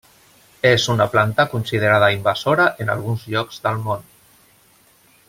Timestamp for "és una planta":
0.69-1.45